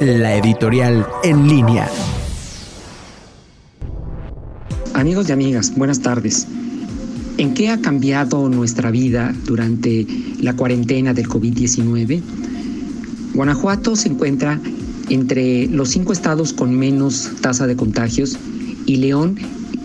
la 0.00 0.36
editorial 0.36 1.06
en 1.22 1.48
línea. 1.48 1.88
Amigos 4.94 5.28
y 5.28 5.32
amigas, 5.32 5.72
buenas 5.76 6.00
tardes. 6.00 6.46
¿En 7.38 7.54
qué 7.54 7.70
ha 7.70 7.80
cambiado 7.80 8.48
nuestra 8.48 8.90
vida 8.90 9.34
durante 9.46 10.06
la 10.40 10.54
cuarentena 10.54 11.14
del 11.14 11.28
COVID-19? 11.28 12.22
Guanajuato 13.34 13.96
se 13.96 14.08
encuentra 14.08 14.60
entre 15.08 15.66
los 15.68 15.90
cinco 15.90 16.12
estados 16.12 16.52
con 16.52 16.74
menos 16.74 17.30
tasa 17.40 17.66
de 17.66 17.76
contagios 17.76 18.38
y 18.86 18.96
León 18.96 19.36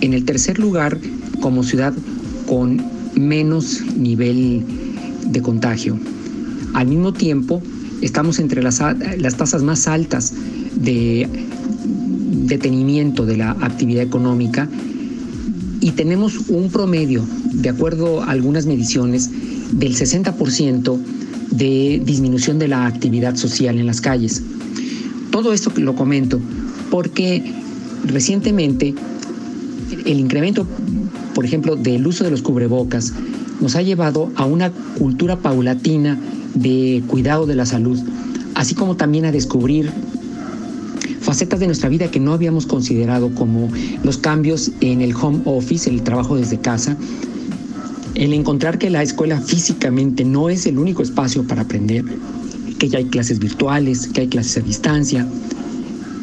en 0.00 0.14
el 0.14 0.24
tercer 0.24 0.58
lugar 0.58 0.98
como 1.40 1.62
ciudad 1.62 1.94
con 2.46 2.82
menos 3.14 3.82
nivel 3.96 4.64
de 5.26 5.42
contagio. 5.42 5.98
Al 6.74 6.86
mismo 6.86 7.12
tiempo, 7.12 7.62
estamos 8.00 8.38
entre 8.38 8.62
las, 8.62 8.82
las 9.18 9.36
tasas 9.36 9.62
más 9.62 9.86
altas 9.86 10.32
de 10.74 11.28
detenimiento 12.46 13.26
de 13.26 13.36
la 13.36 13.50
actividad 13.52 14.02
económica 14.02 14.68
y 15.80 15.92
tenemos 15.92 16.48
un 16.48 16.70
promedio, 16.70 17.24
de 17.52 17.68
acuerdo 17.70 18.22
a 18.22 18.30
algunas 18.30 18.66
mediciones, 18.66 19.30
del 19.72 19.96
60% 19.96 20.98
de 21.50 22.02
disminución 22.04 22.58
de 22.58 22.68
la 22.68 22.86
actividad 22.86 23.36
social 23.36 23.78
en 23.78 23.86
las 23.86 24.00
calles. 24.00 24.42
Todo 25.30 25.52
esto 25.52 25.72
lo 25.76 25.94
comento 25.94 26.40
porque 26.90 27.54
recientemente 28.04 28.94
el 30.04 30.20
incremento, 30.20 30.66
por 31.34 31.44
ejemplo, 31.44 31.76
del 31.76 32.06
uso 32.06 32.24
de 32.24 32.30
los 32.30 32.42
cubrebocas 32.42 33.12
nos 33.60 33.76
ha 33.76 33.82
llevado 33.82 34.30
a 34.36 34.44
una 34.44 34.70
cultura 34.70 35.36
paulatina 35.36 36.18
de 36.54 37.02
cuidado 37.06 37.46
de 37.46 37.54
la 37.54 37.66
salud, 37.66 37.98
así 38.54 38.74
como 38.74 38.96
también 38.96 39.24
a 39.24 39.32
descubrir 39.32 39.90
facetas 41.20 41.60
de 41.60 41.66
nuestra 41.66 41.88
vida 41.88 42.10
que 42.10 42.20
no 42.20 42.32
habíamos 42.32 42.66
considerado 42.66 43.34
como 43.34 43.68
los 44.02 44.18
cambios 44.18 44.72
en 44.80 45.00
el 45.00 45.14
home 45.14 45.40
office, 45.44 45.88
el 45.88 46.02
trabajo 46.02 46.36
desde 46.36 46.58
casa, 46.58 46.96
el 48.14 48.32
encontrar 48.32 48.78
que 48.78 48.90
la 48.90 49.02
escuela 49.02 49.40
físicamente 49.40 50.24
no 50.24 50.50
es 50.50 50.66
el 50.66 50.78
único 50.78 51.02
espacio 51.02 51.46
para 51.46 51.62
aprender, 51.62 52.04
que 52.78 52.88
ya 52.88 52.98
hay 52.98 53.06
clases 53.06 53.38
virtuales, 53.38 54.08
que 54.08 54.22
hay 54.22 54.28
clases 54.28 54.56
a 54.56 54.60
distancia, 54.60 55.26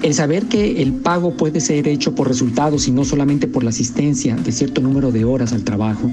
el 0.04 0.14
saber 0.14 0.46
que 0.46 0.82
el 0.82 0.94
pago 0.94 1.36
puede 1.36 1.60
ser 1.60 1.88
hecho 1.88 2.14
por 2.14 2.28
resultados 2.28 2.88
y 2.88 2.92
no 2.92 3.04
solamente 3.04 3.48
por 3.48 3.64
la 3.64 3.70
asistencia 3.70 4.36
de 4.36 4.52
cierto 4.52 4.82
número 4.82 5.12
de 5.12 5.26
horas 5.26 5.54
al 5.54 5.64
trabajo. 5.64 6.12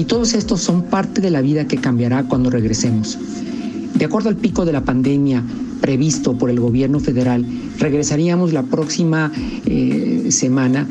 Y 0.00 0.06
todos 0.06 0.32
estos 0.32 0.62
son 0.62 0.84
parte 0.84 1.20
de 1.20 1.30
la 1.30 1.42
vida 1.42 1.68
que 1.68 1.76
cambiará 1.76 2.24
cuando 2.24 2.48
regresemos. 2.48 3.18
De 3.94 4.06
acuerdo 4.06 4.30
al 4.30 4.36
pico 4.36 4.64
de 4.64 4.72
la 4.72 4.82
pandemia 4.82 5.44
previsto 5.82 6.38
por 6.38 6.48
el 6.48 6.58
gobierno 6.58 7.00
federal, 7.00 7.44
regresaríamos 7.78 8.54
la 8.54 8.62
próxima 8.62 9.30
eh, 9.66 10.28
semana 10.30 10.88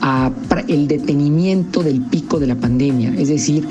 a 0.00 0.30
el 0.68 0.86
detenimiento 0.86 1.82
del 1.82 2.02
pico 2.02 2.38
de 2.38 2.46
la 2.46 2.54
pandemia, 2.54 3.12
es 3.18 3.26
decir, 3.26 3.66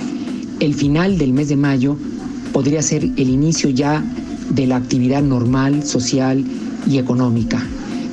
el 0.60 0.74
final 0.74 1.18
del 1.18 1.32
mes 1.32 1.48
de 1.48 1.56
mayo 1.56 1.96
podría 2.52 2.82
ser 2.82 3.06
el 3.06 3.30
inicio 3.30 3.70
ya 3.70 4.04
de 4.50 4.68
la 4.68 4.76
actividad 4.76 5.24
normal, 5.24 5.86
social 5.86 6.44
y 6.86 6.98
económica. 6.98 7.66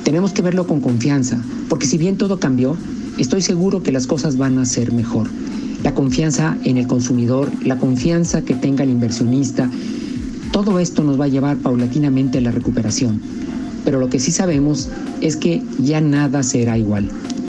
Tenemos 0.05 0.31
que 0.31 0.43
verlo 0.43 0.65
con 0.65 0.79
confianza, 0.79 1.43
porque 1.67 1.87
si 1.87 1.97
bien 1.97 2.15
todo 2.15 2.39
cambió, 2.39 2.77
estoy 3.17 3.41
seguro 3.41 3.83
que 3.83 3.91
las 3.91 4.07
cosas 4.07 4.37
van 4.37 4.57
a 4.59 4.65
ser 4.65 4.93
mejor. 4.93 5.27
La 5.89 5.95
confianza 5.95 6.55
en 6.65 6.77
el 6.77 6.85
consumidor, 6.85 7.51
la 7.65 7.79
confianza 7.79 8.43
que 8.43 8.53
tenga 8.53 8.83
el 8.83 8.91
inversionista, 8.91 9.67
todo 10.51 10.79
esto 10.79 11.03
nos 11.03 11.19
va 11.19 11.25
a 11.25 11.29
llevar 11.29 11.57
paulatinamente 11.57 12.37
a 12.37 12.41
la 12.41 12.51
recuperación. 12.51 13.19
Pero 13.83 13.99
lo 13.99 14.07
que 14.07 14.19
sí 14.19 14.31
sabemos 14.31 14.89
es 15.19 15.35
que 15.35 15.63
ya 15.79 15.99
nada 15.99 16.43
será 16.43 16.77
igual. 16.77 17.09